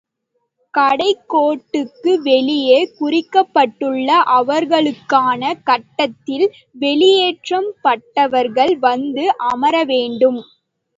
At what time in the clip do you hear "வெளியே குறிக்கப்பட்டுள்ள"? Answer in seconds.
2.23-4.07